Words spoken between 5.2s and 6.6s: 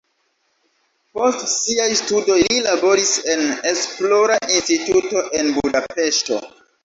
en Budapeŝto.